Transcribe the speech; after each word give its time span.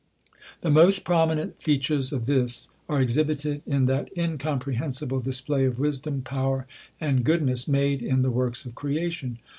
The 0.61 0.71
most 0.71 1.03
prominent 1.03 1.61
fea 1.61 1.77
tures 1.77 2.11
of 2.11 2.25
this 2.25 2.69
are 2.89 2.99
exhibited 2.99 3.61
in 3.67 3.85
that 3.85 4.09
nicomprehensible 4.17 5.19
dis 5.19 5.41
play 5.41 5.63
of 5.65 5.77
wisdom, 5.77 6.23
power, 6.23 6.65
and 6.99 7.23
goodness, 7.23 7.67
made 7.67 8.01
m 8.01 8.23
the 8.23 8.31
works 8.31 8.65
of 8.65 8.73
creation. 8.73 9.37